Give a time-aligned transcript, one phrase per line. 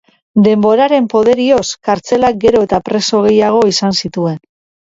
[0.45, 4.43] Denboraren poderioz, kartzelak gero eta preso gehiago izan zituen.